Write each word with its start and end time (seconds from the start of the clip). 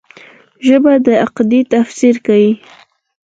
ژبه 0.67 0.93
د 1.05 1.07
عقیدې 1.25 1.61
تفسیر 1.73 2.15
کوي 2.25 2.51